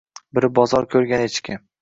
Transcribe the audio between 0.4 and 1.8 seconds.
bozor ko‘rgan echki